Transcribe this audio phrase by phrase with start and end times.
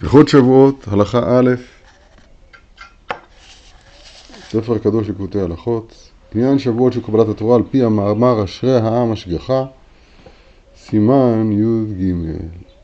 [0.00, 1.50] הלכות שבועות, הלכה א',
[4.48, 9.64] ספר הקדוש לקוטי הלכות, עניין שבועות של קבלת התורה על פי המאמר אשרי העם השגחה,
[10.76, 12.14] סימן י"ג,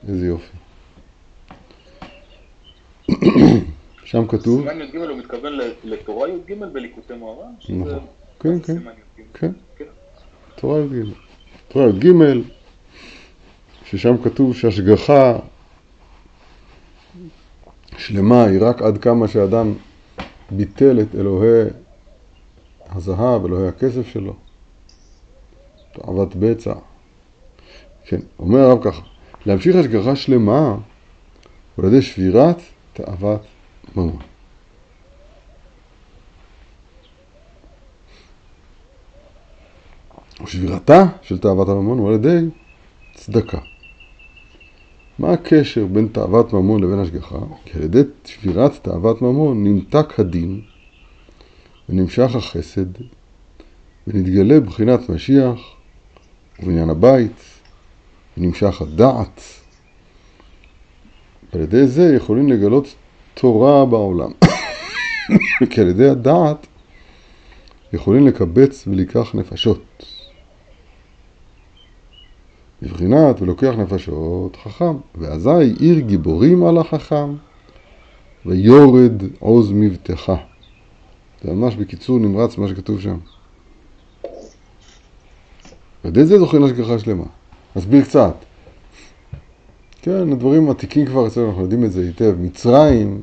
[0.08, 0.56] איזה יופי.
[4.04, 5.52] שם כתוב, סימן י"ג הוא מתכוון
[5.84, 7.52] לתורה י"ג בליקוטי מוהר"ן?
[7.68, 8.06] נכון.
[8.40, 9.22] כן, כן, סימן י"ג.
[9.34, 9.84] כן, כן.
[10.54, 11.08] תורה י"ג.
[11.68, 12.12] תורה י"ג,
[13.84, 15.38] ששם כתוב שהשגחה
[18.02, 19.74] שלמה היא רק עד כמה שאדם
[20.50, 21.64] ביטל את אלוהי
[22.90, 24.34] הזהב, אלוהי הכסף שלו,
[25.92, 26.74] תאוות בצע.
[28.04, 29.02] כן, אומר הרב ככה,
[29.46, 30.68] להמשיך השגחה שלמה
[31.76, 32.56] הוא על ידי שבירת
[32.92, 33.40] תאוות
[33.96, 34.18] ממון.
[40.44, 42.38] ושבירתה של תאוות הממון הוא על ידי
[43.14, 43.58] צדקה.
[45.22, 47.38] מה הקשר בין תאוות ממון לבין השגחה?
[47.64, 50.60] כי על ידי שבירת תאוות ממון נמתק הדין
[51.88, 52.86] ונמשך החסד
[54.06, 55.60] ונתגלה בחינת משיח
[56.60, 57.42] ובניין הבית
[58.36, 59.40] ונמשך הדעת.
[61.52, 62.94] ועל ידי זה יכולים לגלות
[63.34, 64.30] תורה בעולם.
[65.70, 66.66] כי על ידי הדעת
[67.92, 70.04] יכולים לקבץ ולקח נפשות.
[72.82, 77.34] בבחינת ולוקח נפשות חכם, ואזי עיר גיבורים על החכם,
[78.46, 80.36] ויורד עוז מבטחה.
[81.44, 83.16] זה ממש בקיצור נמרץ מה שכתוב שם.
[86.04, 87.24] ועל ידי זה זוכרים השגחה שלמה.
[87.76, 88.34] נסביר קצת.
[90.02, 92.34] כן, הדברים עתיקים כבר אצלנו, אנחנו יודעים את זה היטב.
[92.40, 93.22] מצרים,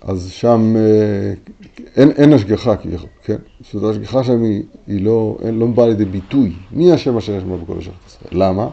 [0.00, 1.32] אז שם אה,
[1.96, 3.36] אין, אין השגחה כביכול, כן?
[3.72, 6.52] זאת ההשגחה שם היא, היא לא, אין, לא באה לידי ביטוי.
[6.72, 8.44] מי השם אשר ישמע בכל אשרת ישראל?
[8.44, 8.68] למה?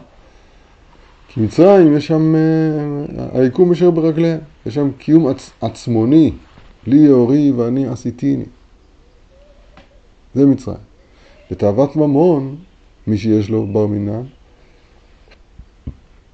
[1.28, 6.32] כי מצרים יש שם, אה, היקום ישר ברגליהם, יש שם קיום עצ, עצמוני,
[6.86, 8.44] לי יאורי ואני עשיתיני.
[10.34, 10.78] זה מצרים.
[11.50, 12.56] בתאוות ממון,
[13.06, 14.22] מי שיש לו בר מינן,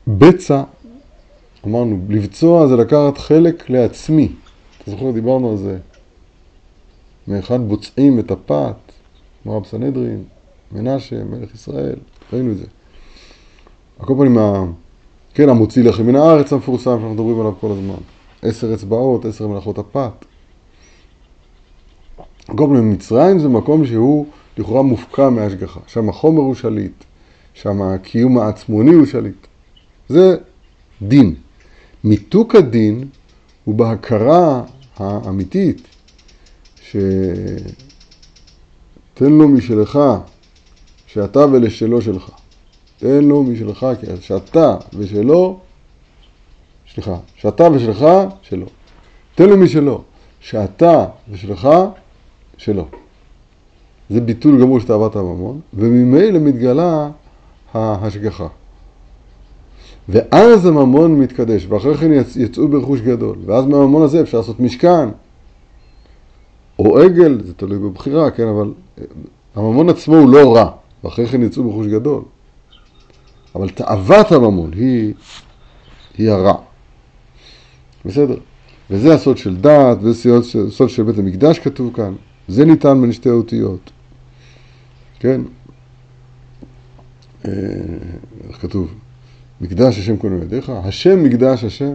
[0.06, 0.62] בצע,
[1.66, 4.28] אמרנו, לבצוע זה לקחת חלק לעצמי.
[4.84, 5.78] אתה זוכר, דיברנו על זה.
[7.28, 8.74] מאחד בוצעים את הפת,
[9.42, 10.24] כמו רב סנהדרין,
[10.72, 11.96] מנשה, מלך ישראל,
[12.32, 12.64] ראינו את זה.
[13.98, 14.38] על כל פנים,
[15.34, 18.02] כן, המוציא לחם מן הארץ המפורסם שאנחנו מדברים עליו כל הזמן.
[18.42, 20.24] עשר אצבעות, עשר מלאכות הפת.
[22.48, 24.26] על כל פנים, מצרים זה מקום שהוא
[24.58, 25.80] לכאורה מופקע מהשגחה.
[25.86, 27.04] שם החומר הוא שליט,
[27.54, 29.46] שם הקיום העצמוני הוא שליט.
[30.08, 30.36] זה
[31.02, 31.34] דין.
[32.04, 33.04] מיתוק הדין
[33.64, 34.62] הוא בהכרה
[34.96, 35.82] האמיתית
[36.82, 37.02] שתן
[39.20, 39.98] לו משלך,
[41.06, 42.30] שאתה ולשלו שלך.
[42.98, 43.86] תן לו משלך,
[44.20, 45.58] שאתה ושלו,
[46.94, 48.04] סליחה, שאתה ושלך,
[48.42, 48.66] שלו.
[49.34, 50.02] תן לו משלו,
[50.40, 51.68] שאתה ושלך,
[52.56, 52.86] שלו.
[54.10, 57.10] זה ביטול גמור של תאוות הממון, וממילא מתגלה
[57.74, 58.46] ההשגחה.
[60.08, 65.08] ואז הממון מתקדש, ואחרי כן יצ- יצאו ברכוש גדול, ואז מהממון הזה אפשר לעשות משכן,
[66.78, 69.04] או עגל, זה תלוי בבחירה, כן, אבל אה,
[69.54, 70.70] הממון עצמו הוא לא רע,
[71.04, 72.22] ואחרי כן יצאו ברכוש גדול.
[73.54, 75.14] אבל תאוות הממון היא,
[76.18, 76.54] היא הרע.
[78.04, 78.36] בסדר?
[78.90, 80.30] וזה הסוד של דעת, וזה
[80.68, 82.14] הסוד של בית המקדש כתוב כאן,
[82.48, 83.90] זה ניתן בין שתי אותיות.
[85.20, 85.40] כן?
[87.44, 87.50] אה,
[88.48, 88.94] איך כתוב?
[89.60, 91.94] מקדש השם קודם ידיך, השם מקדש השם,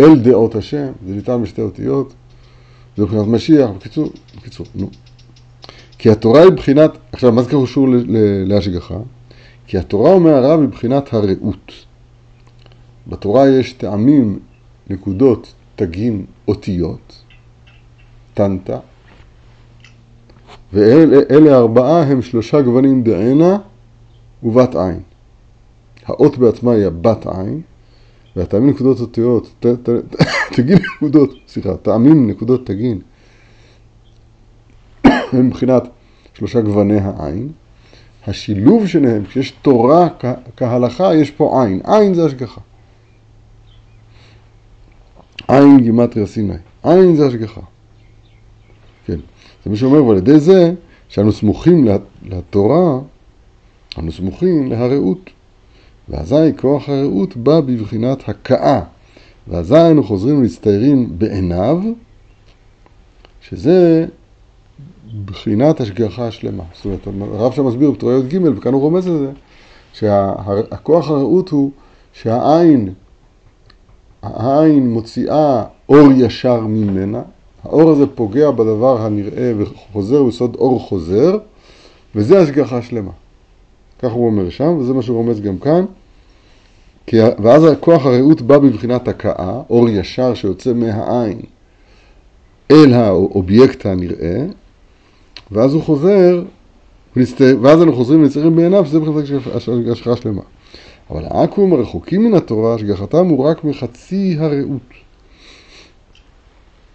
[0.00, 2.14] אל דעות השם, זה ניתן בשתי אותיות,
[2.96, 4.90] זה מבחינת משיח, בקיצור, בקיצור, נו.
[5.98, 7.88] כי התורה היא בחינת, עכשיו מה זה קשור
[8.46, 8.98] להשגחה?
[9.66, 11.72] כי התורה אומר הרב היא בחינת הרעות.
[13.06, 14.38] בתורה יש טעמים,
[14.90, 17.22] נקודות, תגים, אותיות,
[18.34, 18.78] טנטה,
[20.72, 23.58] ואלה ארבעה הם שלושה גוונים דענה
[24.42, 25.00] ובת עין.
[26.06, 27.60] האות בעצמה היא הבת עין,
[28.36, 29.64] והטעמים נקודות אותיות,
[30.54, 33.00] תגין נקודות, סליחה, טעמים נקודות תגין,
[35.04, 35.82] הם מבחינת
[36.34, 37.48] שלושה גווני העין.
[38.26, 40.08] השילוב שלהם, כשיש תורה
[40.56, 41.80] כהלכה, יש פה עין.
[41.84, 42.60] עין זה השגחה.
[45.48, 46.54] עין גימטריה סיני.
[46.82, 47.60] עין זה השגחה.
[49.06, 49.18] כן.
[49.64, 50.72] זה מה שאומר, ועל ידי זה,
[51.08, 51.88] שאנו סמוכים
[52.22, 52.98] לתורה,
[53.98, 55.30] אנו סמוכים להרעות.
[56.08, 58.80] ואזי כוח הרעות בא בבחינת הכאה.
[59.48, 61.82] ואזי אנו חוזרים להצטיירים בעיניו,
[63.40, 64.06] שזה
[65.24, 66.62] בחינת השגחה השלמה.
[66.82, 69.30] זאת אומרת, הרב שם מסביר בתורה י"ג, וכאן הוא רומז לזה,
[69.92, 71.70] שהכוח הרעות הוא
[72.12, 72.92] שהעין
[74.22, 77.22] העין מוציאה אור ישר ממנה,
[77.64, 81.38] האור הזה פוגע בדבר הנראה וחוזר בסוד אור חוזר,
[82.14, 83.10] וזה השגחה שלמה.
[84.04, 85.84] כך הוא אומר שם, וזה מה שהוא רומז גם כאן.
[87.06, 91.40] כי, ואז כוח הרעות בא בבחינת הכאה, אור ישר שיוצא מהעין
[92.70, 94.46] אל האובייקט הנראה,
[95.50, 96.42] ואז הוא חוזר,
[97.36, 100.42] ואז אנחנו חוזרים לנצרים בעיניו, שזה מבחינת השגחה שלמה.
[101.10, 104.82] אבל העכו"ם הרחוקים מן התורה, השגחתם הוא רק מחצי הרעות.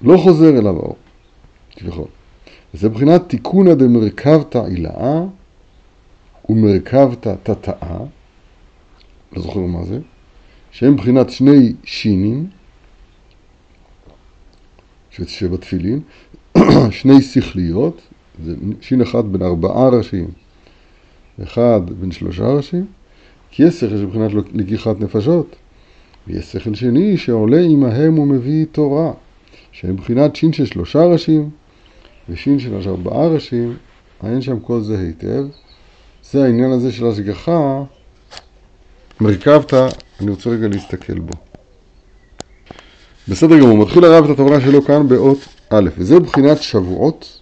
[0.02, 0.96] לא חוזר אליו האור,
[1.72, 2.06] כביכול.
[2.74, 5.24] וזה מבחינת תיקונא דמרכבתא עילאה
[6.50, 8.00] ומרכבתא תתאה,
[9.34, 10.00] לא זוכר מה זה,
[10.72, 12.48] שהם מבחינת שני שינים,
[15.12, 16.02] שבתפילין,
[16.92, 18.02] שני שכליות,
[18.44, 20.28] זה שין אחד בין ארבעה ראשים,
[21.44, 22.86] אחד בין שלושה ראשים,
[23.52, 25.56] כי יש שכל שבחינת לקיחת נפשות,
[26.28, 29.12] ויש שכל שני שעולה עמהם ומביא תורה,
[29.72, 31.50] שהם מבחינת שין של שלושה ראשים
[32.30, 33.74] ושין של ארבעה ראשים,
[34.24, 35.46] אין שם כל זה היטב.
[36.32, 37.84] זה העניין הזה של השגחה,
[39.22, 39.74] מרכבת,
[40.20, 41.34] אני רוצה רגע להסתכל בו.
[43.28, 45.38] בסדר גמור, מתחיל הרב את התורה שלו כאן באות
[45.70, 47.42] א', וזה בחינת שבועות,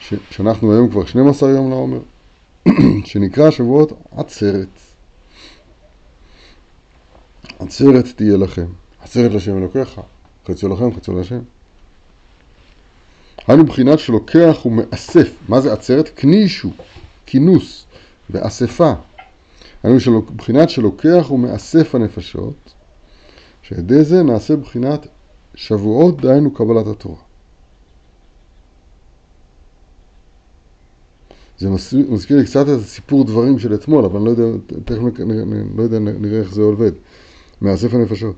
[0.00, 2.00] ש- שאנחנו היום כבר 12 יום לעומר,
[3.04, 4.68] שנקרא שבועות עצרת.
[7.58, 8.66] עצרת תהיה לכם,
[9.02, 10.00] עצרת לשם אלוקיך,
[10.46, 11.40] חציו לכם, חציו להשם.
[13.46, 16.10] היינו בחינת שלוקח ומאסף, מה זה עצרת?
[16.16, 16.70] כנישו,
[17.26, 17.79] כינוס,
[18.32, 18.92] באספה.
[19.82, 22.74] היינו בחינת שלוקח ומאסף הנפשות,
[23.62, 25.06] שידי זה נעשה בחינת
[25.54, 27.16] שבועות, דהיינו קבלת התורה.
[31.58, 31.70] זה
[32.08, 34.44] מזכיר לי קצת את סיפור דברים של אתמול, אבל אני לא יודע,
[34.84, 35.02] תכף
[35.76, 36.92] לא נראה איך זה עובד.
[37.62, 38.36] מאסף הנפשות.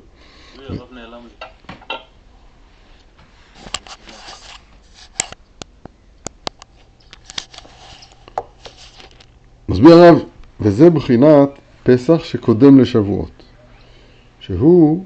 [9.83, 10.23] מסביר הרב,
[10.59, 11.49] וזה בחינת
[11.83, 13.43] פסח שקודם לשבועות,
[14.39, 15.03] שהוא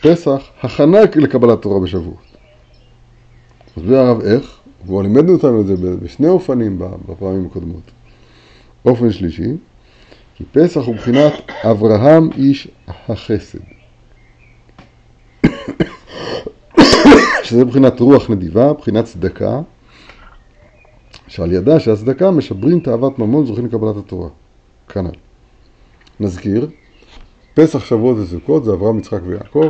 [0.00, 2.36] פסח הכנה לקבלת תורה בשבועות.
[3.76, 6.78] מסביר הרב איך, והוא לימדנו אותנו את זה בשני אופנים
[7.08, 7.90] בפעמים הקודמות.
[8.84, 9.50] אופן שלישי,
[10.34, 13.58] כי פסח הוא בחינת אברהם איש החסד.
[17.44, 19.60] שזה בחינת רוח נדיבה, בחינת צדקה,
[21.32, 24.28] שעל ידה שהצדקה משברים תאוות ממון זוכים לקבלת התורה.
[24.88, 25.10] כנ"ל.
[26.20, 26.70] נזכיר,
[27.54, 29.68] פסח, שבועות וסוכות זה אברהם, יצחק ויעקב.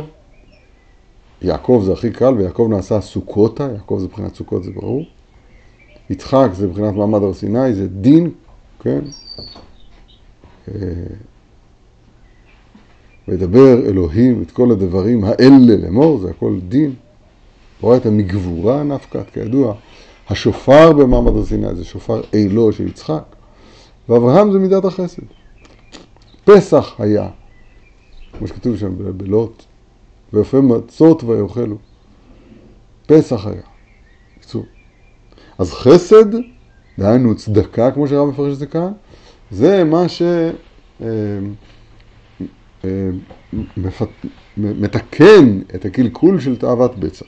[1.41, 5.05] יעקב זה הכי קל, ויעקב נעשה סוכותה, יעקב זה מבחינת סוכות, זה ברור.
[6.09, 8.31] יצחק זה מבחינת מעמד הר סיני, זה דין,
[8.79, 9.01] כן?
[10.67, 10.73] אה,
[13.27, 16.93] וידבר אלוהים את כל הדברים האלה לאמור, זה הכל דין.
[17.81, 19.75] רואה את המגבורה נפקת, כידוע.
[20.29, 23.23] השופר במעמד הר סיני זה שופר אלו של יצחק,
[24.09, 25.21] ואברהם זה מידת החסד.
[26.45, 27.29] פסח היה,
[28.37, 29.63] כמו שכתוב שם בלוט,
[30.33, 31.75] ויפה מצות ויאכלו.
[33.07, 33.61] פסח היה.
[34.37, 34.65] בקיצור.
[35.57, 36.25] אז חסד,
[36.99, 38.91] דהיינו צדקה, כמו שהרב מפרש את זה כאן,
[39.51, 40.21] זה מה ש...
[41.01, 41.07] אה,
[42.85, 43.09] אה,
[44.57, 47.25] מתקן את הקלקול של תאוות בצע.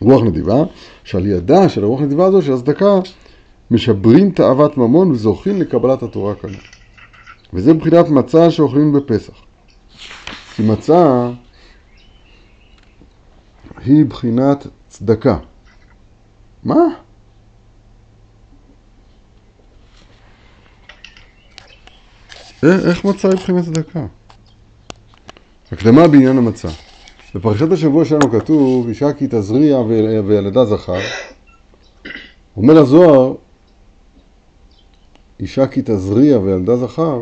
[0.00, 0.62] רוח נדיבה,
[1.04, 2.94] שעל ידה של הרוח נדיבה הזו, של הצדקה,
[3.70, 6.50] משברים תאוות ממון וזוכים לקבלת התורה כאן.
[7.52, 9.34] וזה מבחינת מצה שאוכלים בפסח.
[10.54, 11.30] כי מצה
[13.84, 15.38] היא בחינת צדקה.
[16.64, 16.74] מה?
[22.62, 24.06] איך מצה היא בחינת צדקה?
[25.72, 26.68] הקדמה בעניין המצה.
[27.34, 29.78] בפרשת השבוע שלנו כתוב, אישה כי תזריע
[30.26, 30.98] וילדה זכר.
[32.56, 33.34] אומר הזוהר,
[35.40, 37.20] אישה כי תזריע וילדה זכר,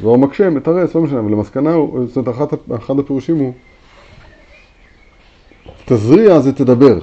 [0.00, 1.74] והוא מקשה, מתרץ, לא משנה, אבל למסקנה,
[2.06, 3.52] זאת אומרת, אחד, אחד הפירושים הוא,
[5.84, 6.98] תזריע זה תדבר.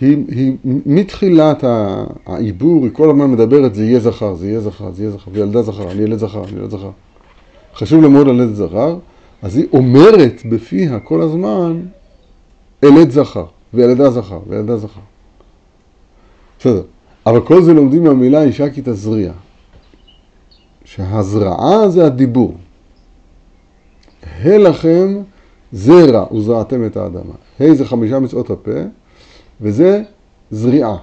[0.00, 1.64] היא, היא מתחילת
[2.26, 5.62] העיבור, היא כל הזמן מדברת, זה יהיה זכר, זה יהיה זכר, זה יהיה זכר, וילדה
[5.62, 6.90] זכר, אני ילד זכר, אני ילד זכר.
[7.76, 8.98] חשוב לה מאוד ללדת זכר,
[9.42, 11.82] אז היא אומרת בפיה כל הזמן,
[12.84, 15.00] אלד זכר, וילדה זכר, וילדה זכר.
[16.58, 16.82] בסדר.
[17.26, 19.32] אבל כל זה לומדים מהמילה אישה כי תזריע.
[20.84, 22.54] שהזרעה זה הדיבור.
[24.22, 25.22] הא לכם
[25.72, 27.34] זרע וזרעתם את האדמה.
[27.60, 28.80] ה' זה חמישה מצוות הפה,
[29.60, 30.02] וזה
[30.50, 30.96] זריעה.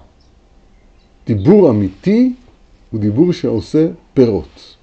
[1.28, 2.34] דיבור אמיתי
[2.92, 4.76] הוא דיבור שעושה פירות.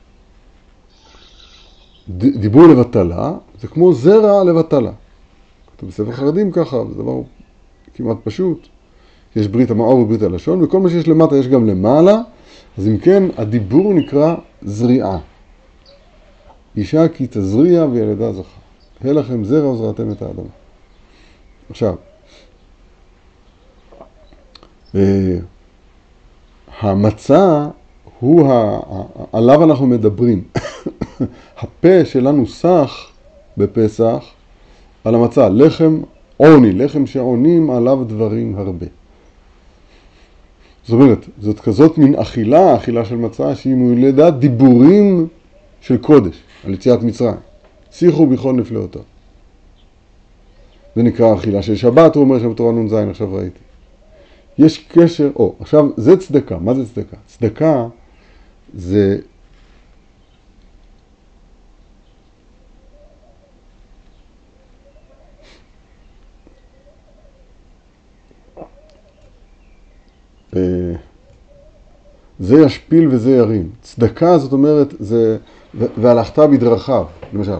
[2.10, 4.90] דיבור לבטלה, זה כמו זרע לבטלה.
[5.76, 7.20] כתוב בספר חרדים ככה, זה דבר
[7.94, 8.68] כמעט פשוט.
[9.36, 12.20] יש ברית המאור וברית הלשון, וכל מה שיש למטה יש גם למעלה,
[12.78, 15.18] אז אם כן, הדיבור נקרא זריעה.
[16.76, 18.58] אישה כי תזריע וילדה זכה.
[19.00, 20.42] הא לכם זרע וזרעתם את האדמה.
[21.70, 21.94] עכשיו,
[24.94, 25.36] אה,
[26.80, 27.66] המצה
[28.20, 28.78] הוא, ה-
[29.32, 30.42] עליו אנחנו מדברים.
[31.58, 33.06] הפה שלנו סח
[33.56, 34.24] בפסח
[35.04, 36.00] על המצה, לחם
[36.36, 38.86] עוני, לחם שעונים עליו דברים הרבה.
[40.84, 45.28] זאת אומרת, זאת כזאת מין אכילה, אכילה של מצה, שהיא מולדת דיבורים
[45.80, 47.34] של קודש, על יציאת מצרים.
[47.92, 49.02] שיחו בכל נפלאותיו.
[50.96, 53.58] זה נקרא אכילה של שבת, הוא אומר שם בתורה נ"ז, עכשיו ראיתי.
[54.58, 57.16] יש קשר, או, עכשיו, זה צדקה, מה זה צדקה?
[57.26, 57.86] צדקה
[58.74, 59.18] זה
[72.48, 73.68] זה ישפיל וזה ירים.
[73.82, 75.36] צדקה זאת אומרת, זה,
[75.74, 77.56] והלכת בדרכיו, למשל.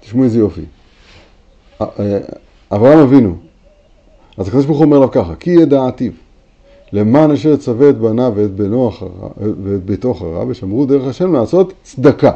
[0.00, 0.64] תשמעו איזה יופי.
[1.80, 1.86] אה,
[2.72, 3.36] אברהם אבינו,
[4.36, 6.12] אז הקדוש ברוך הוא אומר עליו ככה, כי ידעתיו,
[6.92, 9.30] למען אשר יצווה את בניו ואת בנו אחריו,
[9.64, 12.32] ואת ביתו אחריו, ושמרו דרך השם לעשות צדקה.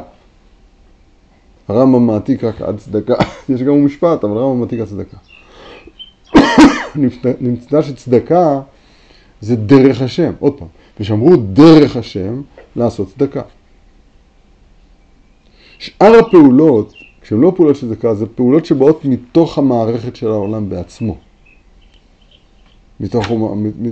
[1.67, 3.13] הרמב"ם מעתיק רק עד צדקה,
[3.49, 5.17] יש גם משפט, אבל הרמב"ם מעתיק עד צדקה.
[7.41, 8.61] נמצא שצדקה
[9.45, 10.67] זה דרך השם, עוד פעם,
[10.99, 12.41] ושמרו דרך השם
[12.75, 13.41] לעשות צדקה.
[15.79, 21.17] שאר הפעולות, כשהן לא פעולות של צדקה, זה פעולות שבאות מתוך המערכת של העולם בעצמו.
[22.99, 23.25] מתוך,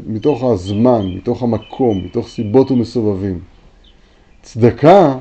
[0.07, 3.39] מתוך הזמן, מתוך המקום, מתוך סיבות ומסובבים.
[4.41, 5.17] צדקה,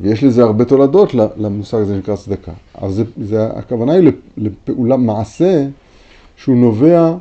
[0.00, 5.66] ויש לזה הרבה תולדות למושג הזה שנקרא צדקה, אבל זה, זה, הכוונה היא לפעולה, מעשה
[6.36, 7.14] שהוא נובע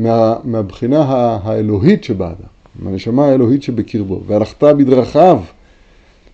[0.00, 1.02] מה, מהבחינה
[1.42, 2.50] האלוהית שבאדם,
[2.82, 5.40] מהנשמה האלוהית שבקרבו, והלכת בדרכיו,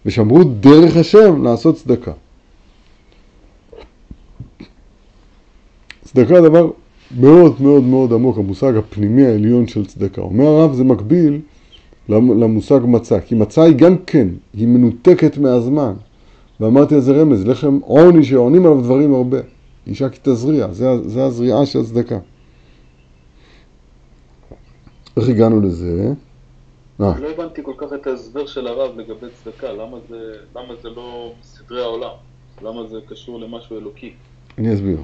[0.07, 2.13] ושמרו דרך השם לעשות צדקה.
[6.05, 6.71] צדקה דבר
[7.21, 10.21] מאוד מאוד מאוד עמוק, המושג הפנימי העליון של צדקה.
[10.21, 11.41] אומר הרב, זה מקביל
[12.09, 15.93] למושג מצה, כי מצה היא גם כן, היא מנותקת מהזמן.
[16.61, 19.39] ואמרתי על זה רמז, לחם עוני שעונים עליו דברים הרבה.
[19.87, 22.19] אישה כי תזריע, זה, זה הזריעה של הצדקה.
[25.17, 26.13] איך הגענו לזה?
[26.99, 31.33] לא הבנתי כל כך את ההסבר של הרב לגבי צדקה, למה זה, למה זה לא
[31.43, 32.11] סדרי העולם?
[32.63, 34.13] למה זה קשור למשהו אלוקי?
[34.59, 34.99] אני אסביר.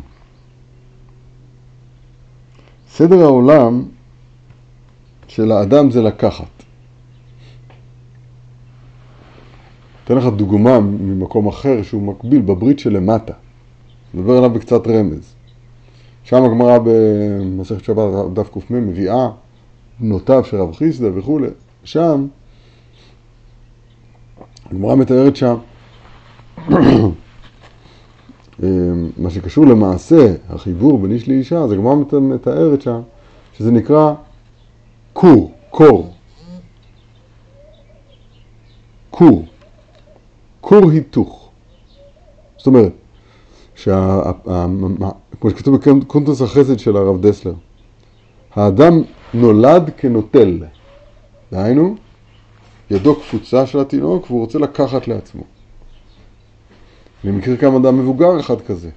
[2.88, 3.84] סדר העולם
[5.28, 6.62] של האדם זה לקחת.
[10.04, 13.34] אתן לך דוגמה ממקום אחר שהוא מקביל בברית שלמטה.
[14.14, 15.34] נדבר עליו בקצת רמז.
[16.24, 19.28] שם הגמרא במסכת שבת דף ק"מ מביאה
[20.02, 21.48] בנותיו של רב חיסדא וכולי.
[21.84, 22.26] שם
[24.70, 25.56] הגמרא מתארת שם
[29.18, 33.00] מה שקשור למעשה, החיבור בין איש לאישה, אז הגמרא מתארת שם
[33.52, 34.14] שזה נקרא
[35.12, 36.14] קור, קור.
[39.10, 39.44] קור.
[40.60, 41.50] כור היתוך.
[42.56, 42.92] זאת אומרת,
[43.74, 44.20] שה,
[45.40, 47.54] כמו שכתוב בקונטוס החסד של הרב דסלר,
[48.54, 49.02] האדם
[49.34, 50.58] נולד כנוטל.
[51.52, 51.96] דהיינו,
[52.90, 55.42] ידו קפוצה של התינוק והוא רוצה לקחת לעצמו.
[57.24, 58.90] אני מכיר כמה אדם מבוגר אחד כזה,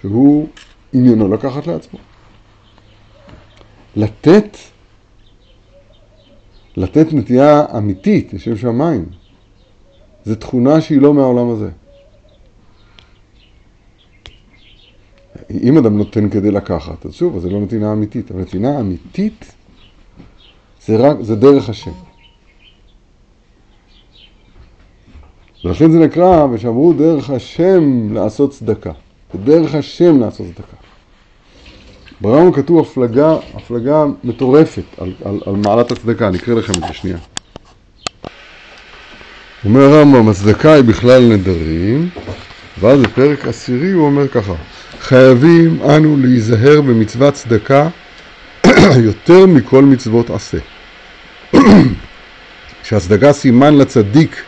[0.00, 0.48] שהוא
[0.92, 1.98] עניינו לקחת לעצמו.
[3.96, 4.56] לתת,
[6.76, 9.04] לתת נטייה אמיתית לשם שמיים,
[10.24, 11.70] זו תכונה שהיא לא מהעולם הזה.
[15.50, 19.52] אם אדם נותן כדי לקחת, אז שוב, אז זה לא נתינה אמיתית, אבל נתינה אמיתית
[20.86, 21.90] זה, רק, זה דרך השם.
[25.64, 28.92] ולכן זה נקרא, ושאמרו דרך השם לעשות צדקה.
[29.32, 30.76] זה דרך השם לעשות צדקה.
[32.20, 36.92] ברמב"ם כתוב הפלגה, הפלגה מטורפת על, על, על מעלת הצדקה, אני אקריא לכם את זה
[36.94, 37.18] שנייה.
[39.64, 42.08] אומר הרמב"ם, הצדקה היא בכלל נדרים,
[42.80, 44.52] ואז בפרק עשירי הוא אומר ככה,
[45.02, 47.88] חייבים אנו להיזהר במצוות צדקה
[49.08, 50.58] יותר מכל מצוות עשה.
[52.84, 54.42] שהצדקה סימן לצדיק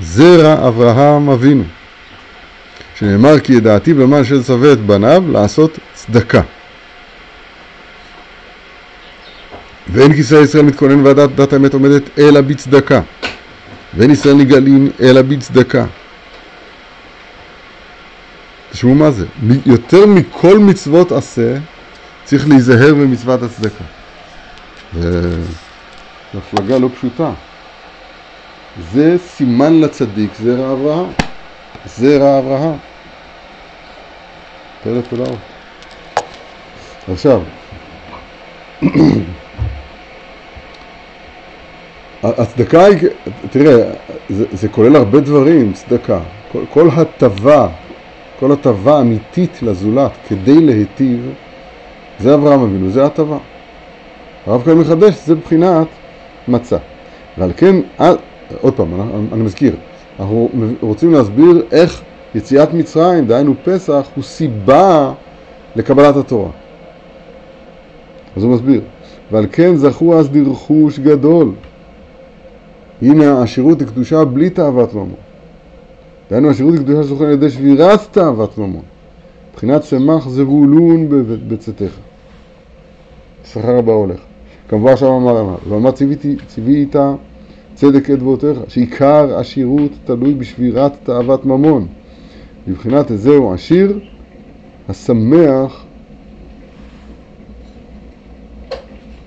[0.00, 1.64] זרע אברהם אבינו,
[2.98, 6.42] שנאמר כי ידעתי למען אשר צווה את בניו לעשות צדקה.
[9.92, 13.00] ואין כיסא ישראל מתכונן ועדת דת האמת עומדת אלא בצדקה.
[13.94, 15.84] ואין ישראל נגאלים אלא בצדקה.
[18.70, 19.26] תשמעו מה זה.
[19.66, 21.56] יותר מכל מצוות עשה,
[22.24, 23.84] צריך להיזהר במצוות הצדקה.
[24.92, 25.08] זו
[26.38, 27.32] הפלגה לא פשוטה.
[28.92, 31.10] זה סימן לצדיק, זרע אברהם.
[31.86, 32.76] זרע אברהם.
[34.84, 35.38] פלא פלאות.
[37.12, 37.40] עכשיו,
[42.22, 43.08] הצדקה היא,
[43.50, 43.90] תראה,
[44.28, 46.20] זה, זה כולל הרבה דברים, צדקה.
[46.52, 47.68] כל, כל הטבה,
[48.40, 51.34] כל הטבה אמיתית לזולת כדי להיטיב,
[52.18, 53.38] זה אברהם אבינו, זה הטבה.
[54.46, 55.86] הרב כאן מחדש, זה בחינת
[56.48, 56.76] מצה.
[57.38, 57.76] ועל כן,
[58.60, 59.76] עוד פעם, אני, אני מזכיר,
[60.18, 60.48] אנחנו
[60.80, 62.02] רוצים להסביר איך
[62.34, 65.12] יציאת מצרים, דהיינו פסח, הוא סיבה
[65.76, 66.50] לקבלת התורה.
[68.36, 68.80] אז הוא מסביר,
[69.30, 71.52] ועל כן זכו אז לרכוש גדול.
[73.02, 75.29] הנה העשירות לקדושה בלי תאוות ממון.
[76.30, 78.82] דהיינו העשירות לקדושה זוכה על ידי שבירת תאוות ממון.
[79.50, 81.08] מבחינת שמח זבולון
[81.48, 81.96] בצאתך.
[83.44, 84.20] שכר הבא הולך.
[84.68, 85.90] כמובן שם אמר אמר, ואמר
[86.46, 87.14] ציווי איתה
[87.74, 91.86] צדק אדבותיך, שעיקר עשירות תלוי בשבירת תאוות ממון.
[92.66, 94.00] מבחינת זהו עשיר,
[94.88, 95.84] השמח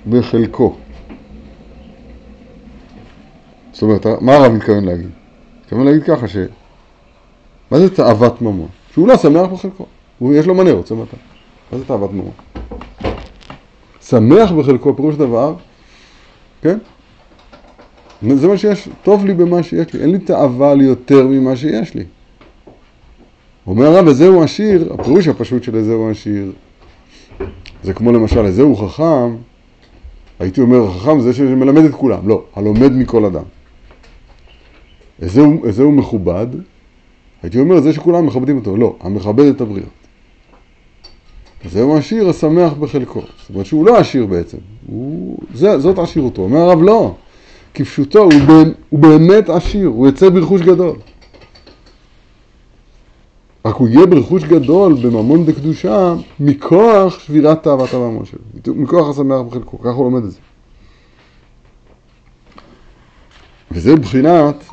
[0.10, 0.76] בחלקו.
[3.74, 5.10] זאת אומרת, מה הרב מתכוון להגיד?
[5.64, 6.38] מתכוון להגיד ככה ש...
[7.74, 8.68] מה זה תאוות ממון?
[8.94, 9.86] שהוא לא שמח בחלקו,
[10.20, 11.16] הוא יש לו מנה, רוצה מתי.
[11.72, 12.32] מה זה תאוות ממון?
[14.02, 15.56] שמח בחלקו, פירוש דבר,
[16.62, 16.78] כן?
[18.22, 21.94] זה מה שיש, טוב לי במה שיש לי, אין לי תאווה לי יותר ממה שיש
[21.96, 22.04] לי.
[23.68, 26.52] אומר הרב, וזהו עשיר, הפירוש הפשוט של איזהו עשיר,
[27.84, 29.36] זה כמו למשל, איזהו חכם,
[30.40, 33.44] הייתי אומר, חכם זה שמלמד את כולם, לא, הלומד מכל אדם.
[35.22, 36.48] איזהו מכובד,
[37.44, 39.90] הייתי אומר, זה שכולם מכבדים אותו, לא, המכבד את הבריות.
[41.70, 43.22] זהו עשיר השמח בחלקו.
[43.22, 45.38] זאת אומרת שהוא לא עשיר בעצם, הוא...
[45.54, 46.42] זה, זאת עשירותו.
[46.42, 47.14] אומר הרב, לא,
[47.74, 48.32] כפשוטו, הוא,
[48.90, 50.96] הוא באמת עשיר, הוא יצא ברכוש גדול.
[53.66, 59.80] רק הוא יהיה ברכוש גדול בממון דקדושה מכוח שבירת תאוות הממון שלו, מכוח השמח בחלקו,
[59.80, 60.40] ככה הוא לומד את זה.
[63.72, 64.64] וזה בחינת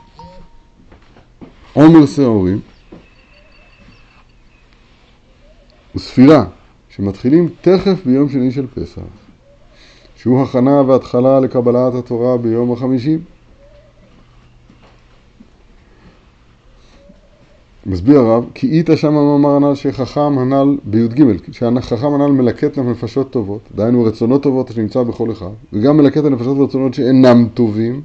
[1.72, 2.60] עומר שעורים
[5.94, 6.44] וספירה
[6.88, 9.02] שמתחילים תכף ביום שני של פסח,
[10.16, 13.18] שהוא הכנה והתחלה לקבלת התורה ביום החמישים.
[17.86, 23.60] מסביר הרב, כי איתה שם אמר הנ"ל שחכם הנ"ל בי"ג, שהחכם הנ"ל מלקט נפשות טובות,
[23.74, 28.02] דהיינו רצונות טובות שנמצא בכל אחד, וגם מלקט הנפשות ורצונות שאינם טובים,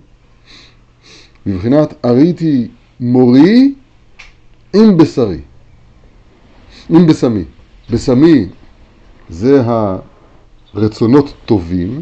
[1.45, 2.67] בבחינת אריתי
[2.99, 3.73] מורי
[4.73, 5.41] עם בשרי,
[6.89, 7.43] עם בשמי.
[7.89, 8.45] בשמי
[9.29, 9.63] זה
[10.73, 12.01] הרצונות טובים,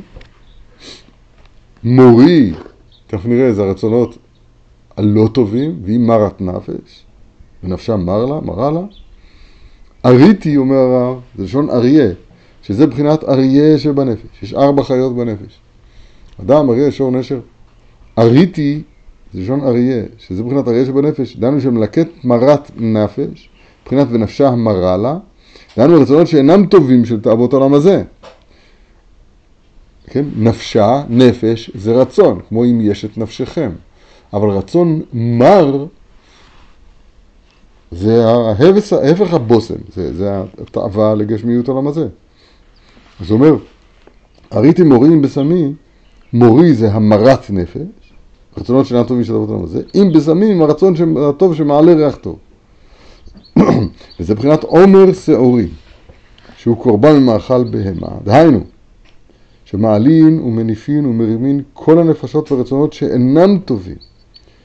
[1.84, 2.54] מורי,
[3.08, 4.18] תכף נראה, זה הרצונות
[4.98, 7.06] הלא טובים, והיא מרת נפש.
[7.64, 8.82] ונפשה מר לה, מרה לה.
[10.06, 12.12] אריתי, אומר הרב, זה לשון אריה,
[12.62, 14.44] שזה בחינת אריה שבנפש.
[14.44, 15.60] יש ארבע חיות בנפש.
[16.42, 17.40] אדם, אריה, שור, נשר.
[18.20, 18.82] אריתי,
[19.36, 21.38] לשון אריה, שזה בחינת אריה שבנפש.
[21.38, 23.50] דנו שמלקט מרת נפש,
[23.86, 25.18] בחינת ונפשה מרה לה.
[25.78, 28.04] דנו רצונות שאינם טובים של תאוות העולם הזה.
[30.08, 30.26] כן?
[30.38, 33.72] נפשה, נפש, זה רצון, כמו אם יש את נפשכם.
[34.34, 35.86] אבל רצון מר
[37.92, 42.08] זה ההפך, ההפך הבושם, זה, זה התאווה לגשמיות העולם הזה.
[43.20, 43.56] אז הוא אומר,
[44.52, 45.74] הריתי מורים בסמי,
[46.34, 48.03] מורי זה המרת נפש,
[48.58, 50.94] רצונות שאינם טובים של העולם הזה, אם בסמים הרצון
[51.30, 52.38] הטוב שמעלה ריח טוב.
[54.20, 55.68] וזה מבחינת עומר שעורי,
[56.58, 58.60] שהוא קורבן ממאכל בהמה, דהיינו,
[59.66, 63.98] שמעלין ומניפין ומרימין כל הנפשות והרצונות שאינם טובים,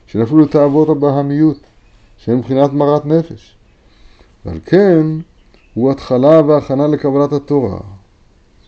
[0.07, 1.59] שנפלו לתאוות הבהמיות.
[2.19, 3.55] שהם מבחינת מרת נפש.
[4.45, 5.07] ועל כן,
[5.75, 7.81] הוא התחלה והכנה לקבלת התורה.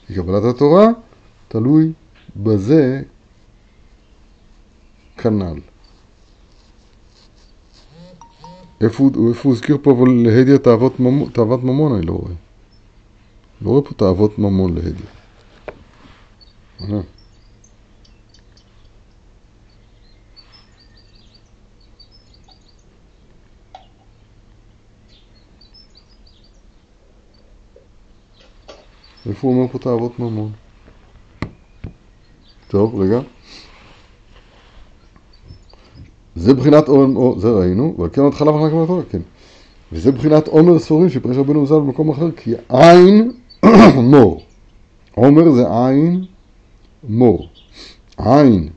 [0.06, 0.88] כי קבלת התורה
[1.48, 1.92] תלוי
[2.36, 3.02] בזה
[5.22, 5.60] כנ"ל.
[8.80, 12.32] איפה הוא הזכיר פה אבל להדיא תאוות ממון, תאוות ממון אני לא רואה.
[13.62, 15.04] לא רואה פה תאוות ממון להדיא.
[29.26, 30.52] איפה הוא אומר פה תאוות ממון?
[32.68, 33.20] טוב, רגע.
[36.36, 39.20] זה בחינת או, זה ראינו, ועל כן התחלה ואחר כך כן.
[39.92, 43.32] וזה מבחינת עומר ספורים שפרש רבנו ז"ל במקום אחר, כי עין
[44.12, 44.42] מור.
[45.14, 46.24] עומר זה עין
[47.08, 47.48] מור.
[48.16, 48.68] עין,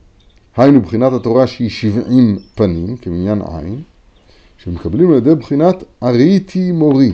[0.56, 3.82] היינו בחינת התורה שהיא שבעים פנים, כמניין עין,
[4.58, 7.12] שמקבלים על ידי בחינת אריתי מורי,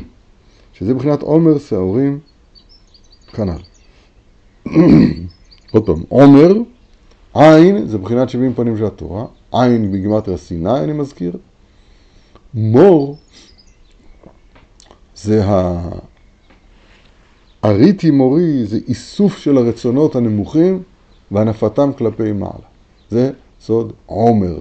[0.72, 2.18] שזה בחינת עומר שעורים
[3.32, 3.60] כנ"ל.
[5.72, 6.52] עוד פעם, עומר,
[7.34, 11.36] עין זה בחינת שבעים פנים של התורה, עין בגימטריה סיני אני מזכיר,
[12.54, 13.16] מור
[15.14, 15.88] זה ה...
[17.64, 20.82] אריתי מורי זה איסוף של הרצונות הנמוכים
[21.30, 22.68] והנפתם כלפי מעלה.
[23.10, 24.58] זה סוד עומר.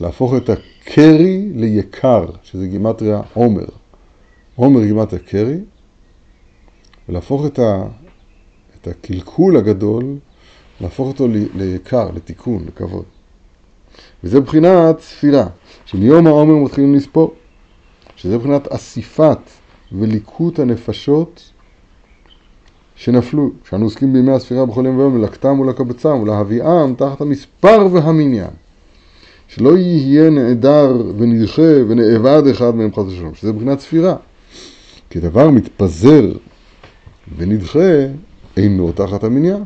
[0.00, 3.64] להפוך את הקרי ליקר, שזה גימטריה עומר.
[4.54, 5.58] עומר גימטריה קרי,
[7.08, 7.84] ולהפוך את, ה...
[8.80, 10.16] את הקלקול הגדול,
[10.80, 11.28] להפוך אותו.
[11.54, 13.04] ליקר, לתיקון, לכבוד.
[14.24, 15.46] וזה מבחינת ספירה,
[15.84, 17.34] שמיום העומר מתחילים לספור,
[18.16, 19.38] שזה מבחינת אסיפת
[19.92, 21.50] וליקוט הנפשות
[22.96, 28.50] שנפלו, שאנו עוסקים בימי הספירה בכל יום ויום ללקטם ולקבצם ולהביאם תחת המספר והמניין.
[29.48, 34.16] שלא יהיה נעדר ונדחה ונאבד אחד מהם חס ושלום, שזה מבחינת ספירה.
[35.10, 36.32] כי דבר מתפזר
[37.36, 38.06] ונדחה
[38.56, 39.64] אינו תחת המניין.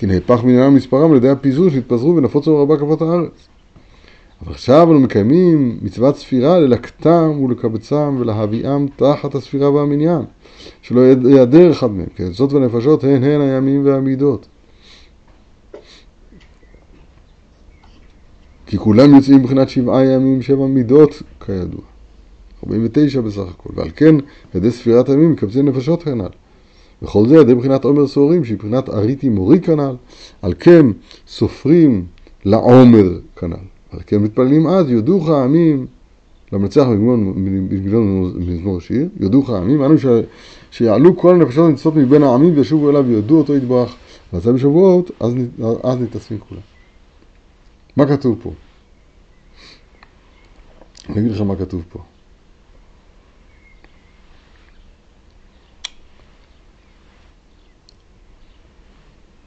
[0.00, 3.48] כי נהפך מניינם מספרם על ידי הפיזור שהתפזרו ונפוצו רבה כפות הארץ.
[4.42, 10.22] אבל עכשיו אנו מקיימים מצוות ספירה ללקטם ולקבצם ולהביאם תחת הספירה והמניין.
[10.82, 14.46] שלא ייעדר אחד מהם, כי זאת ונפשות הן הן הימים והמידות.
[18.66, 21.82] כי כולם יוצאים מבחינת שבעה ימים, שבע מידות, כידוע.
[22.66, 24.14] 49 בסך הכל, ועל כן,
[24.54, 26.49] ידי ספירת הימים מקבצי נפשות כנ"ל.
[27.02, 29.94] וכל זה ידי מבחינת עומר סוהרים, שהיא מבחינת אריתי מורי כנ"ל,
[30.42, 30.86] על כן
[31.28, 32.06] סופרים
[32.44, 33.56] לעומר כנ"ל.
[33.90, 35.86] על כן מתפללים אז, יודוך העמים
[36.52, 39.94] למנצח במגלון מזמור שיר, יודוך העמים, אנו
[40.70, 43.96] שיעלו כל הנפשות הניצות מבין העמים וישובו אליו ויודו אותו יתברך.
[44.32, 45.32] ועשה בשבועות, אז,
[45.82, 46.60] אז נתעצמים כולם.
[47.96, 48.52] מה כתוב פה?
[51.08, 51.98] אני אגיד לך מה כתוב פה.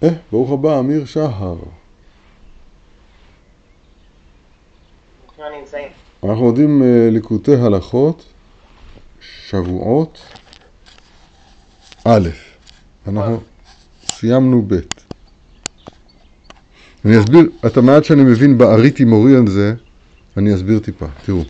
[0.04, 1.56] אה, ברוך הבא, אמיר שחר.
[6.24, 8.26] אנחנו יודעים uh, ליקוטי הלכות,
[9.22, 10.20] שבועות,
[12.06, 12.30] א',
[13.08, 13.40] אנחנו
[14.06, 14.76] סיימנו ב'.
[17.06, 19.74] אני אסביר, את המעט שאני מבין באריתי מורי על זה,
[20.38, 21.42] אני אסביר טיפה, תראו.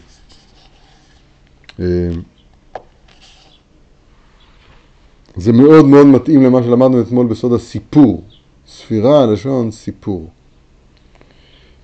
[1.79, 1.85] אה,
[5.35, 8.23] זה מאוד מאוד מתאים למה שלמדנו אתמול בסוד הסיפור.
[8.67, 10.29] ספירה, לשון סיפור.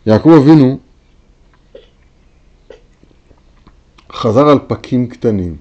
[0.05, 0.77] יעקב אבינו
[4.11, 5.55] חזר על פקים קטנים.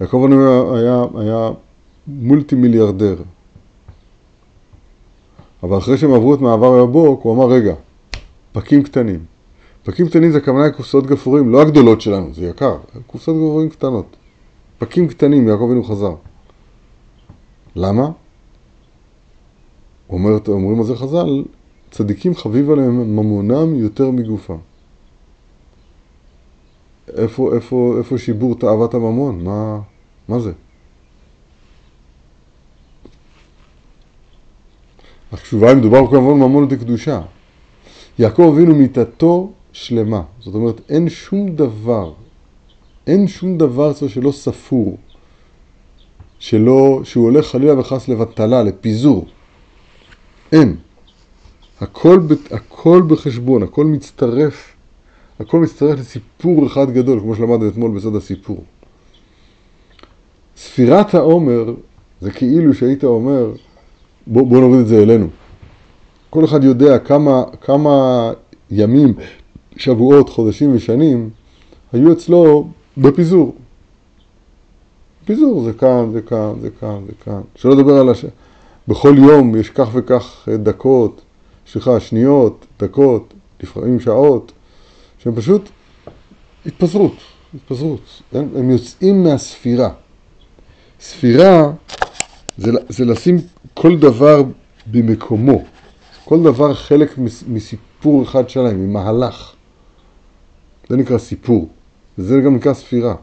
[0.00, 1.50] יעקב אבינו היה, היה
[2.06, 3.16] מולטי מיליארדר.
[5.62, 7.74] אבל אחרי שהם עברו את מעבר יבוק, הוא אמר, רגע,
[8.52, 9.24] פקים קטנים.
[9.82, 14.16] פקים קטנים זה הכוונה לקופסאות גפורים, לא הגדולות שלנו, זה יקר, קופסאות גפורים קטנות.
[14.78, 16.14] פקים קטנים, יעקב אבינו חזר.
[17.76, 18.10] למה?
[20.12, 21.44] אומר, אומרים על זה חז"ל,
[21.90, 24.56] צדיקים חביב עליהם ממונם יותר מגופם.
[27.16, 29.44] איפה, איפה, איפה שיבור תאוות הממון?
[29.44, 29.80] מה,
[30.28, 30.52] מה זה?
[35.32, 37.22] התשובה היא מדובר כמובן ממון לקדושה.
[38.18, 42.12] יעקב אבינו מיתתו שלמה, זאת אומרת אין שום דבר,
[43.06, 44.96] אין שום דבר אצלו שלא ספור,
[46.38, 49.26] שלא, שהוא הולך חלילה וחס לבטלה, לפיזור.
[50.52, 50.76] אין.
[51.80, 54.74] הכל, הכל בחשבון, הכל מצטרף,
[55.40, 58.64] הכל מצטרף לסיפור אחד גדול, כמו שלמדנו אתמול בסוד הסיפור.
[60.56, 61.74] ספירת העומר
[62.20, 63.52] זה כאילו שהיית אומר,
[64.26, 65.26] בוא, בוא נוריד את זה אלינו.
[66.30, 68.32] כל אחד יודע כמה, כמה
[68.70, 69.14] ימים,
[69.76, 71.30] שבועות, חודשים ושנים
[71.92, 73.54] היו אצלו בפיזור.
[75.24, 77.40] פיזור זה כאן, זה כאן, זה כאן, זה כאן.
[77.54, 78.24] שלא לדבר על הש...
[78.88, 81.20] בכל יום יש כך וכך דקות,
[81.72, 84.52] סליחה, שניות, דקות, לפעמים שעות,
[85.18, 85.68] שהם פשוט
[86.66, 87.16] התפזרות,
[87.54, 88.00] התפזרות.
[88.32, 89.90] הם, הם יוצאים מהספירה.
[91.00, 91.72] ספירה
[92.58, 93.36] זה, זה לשים
[93.74, 94.42] כל דבר
[94.86, 95.62] במקומו.
[96.24, 97.18] כל דבר חלק
[97.48, 99.52] מסיפור אחד שלהם, ממהלך.
[100.88, 101.68] זה נקרא סיפור,
[102.18, 103.14] וזה גם נקרא ספירה.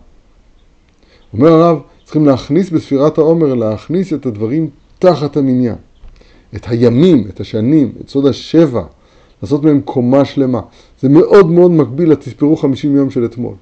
[1.34, 4.70] אומר הרב, צריכים להכניס בספירת העומר, להכניס את הדברים
[5.00, 5.76] תחת המניין.
[6.56, 8.84] את הימים, את השנים, את סוד השבע,
[9.42, 10.62] לעשות מהם קומה שלמה.
[11.02, 13.54] זה מאוד מאוד מקביל לתספרו חמישים יום של אתמול.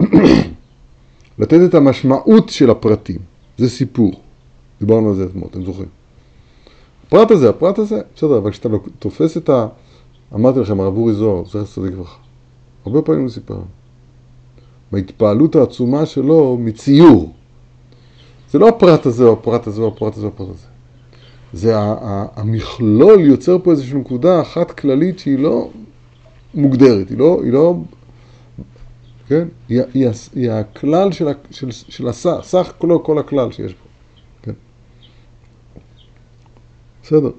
[1.38, 3.18] לתת את המשמעות של הפרטים.
[3.58, 4.12] זה סיפור.
[4.80, 5.88] דיברנו על זה אתמול, אתם זוכרים.
[7.06, 9.66] הפרט הזה, הפרט הזה, בסדר, אבל כשאתה תופס את ה...
[10.34, 12.18] אמרתי לכם, הרב אורי זוהר, זכר צדיק לברכה.
[12.86, 13.58] הרבה פעמים הוא סיפר.
[14.92, 17.32] בהתפעלות העצומה שלו מציור.
[18.50, 20.66] זה לא הפרט הזה או הפרט הזה או הפרט הזה או הפרט הזה.
[21.52, 21.72] זה
[22.36, 25.70] המכלול יוצר פה איזושהי נקודה אחת כללית שהיא לא
[26.54, 27.74] מוגדרת, היא לא, היא לא,
[29.28, 29.48] כן?
[29.68, 33.88] היא, היא, היא הכלל של, של, של הסך, סך כולו כל הכלל שיש פה,
[34.42, 34.52] כן?
[37.02, 37.30] בסדר.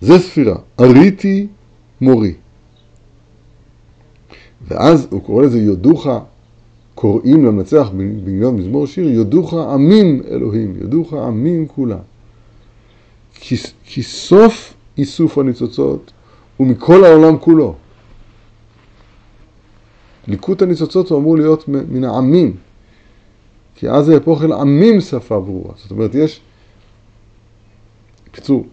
[0.00, 0.56] זה ספירה.
[0.80, 1.46] אריתי
[2.00, 2.34] מורי.
[4.68, 6.06] ואז הוא קורא לזה יודוך,
[7.04, 7.90] קוראים למנצח
[8.24, 11.98] בגלל מזמור שיר, יודוך עמים אלוהים, יודוך עמים כולם.
[13.34, 16.12] כי, כי סוף איסוף הניצוצות
[16.56, 17.74] הוא מכל העולם כולו.
[20.26, 22.54] ליקוט הניצוצות הוא אמור להיות מן העמים,
[23.74, 25.74] כי אז יהפוך אל עמים שפה ברורה.
[25.76, 26.40] זאת אומרת, יש...
[28.26, 28.66] בקיצור,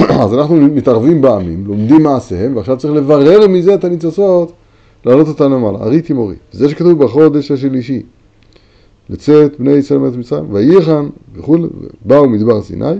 [0.22, 4.52] אז אנחנו מתערבים בעמים, לומדים מעשיהם, ועכשיו צריך לברר מזה את הניצוצות,
[5.04, 5.78] להעלות אותם למעלה.
[5.78, 6.36] אריתי מורי.
[6.52, 8.02] זה שכתוב בחודש השלישי.
[9.10, 11.68] לצאת בני ישראל מארץ מצרים, וייחן וכולי,
[12.04, 12.94] באו מדבר סיני,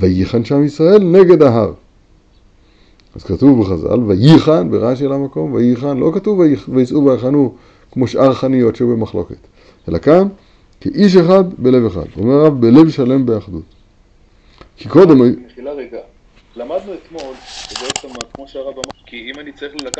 [0.00, 1.72] וייחן שם ישראל נגד ההר.
[3.14, 7.54] אז כתוב בחז"ל, וייחן, ברש"י על המקום, וייחן, לא כתוב ויצאו ויחנו
[7.92, 9.36] כמו שאר חניות שהיו במחלוקת,
[9.88, 10.28] אלא כאן,
[10.80, 12.06] כאיש אחד בלב אחד.
[12.16, 13.62] אומר הרב, בלב שלם באחדות.
[14.76, 15.98] כי קודם, מחילה רגע.
[16.56, 17.34] למדנו אתמול,
[18.34, 19.98] כמו שהרב אמר, כי אם אני צריך לקחת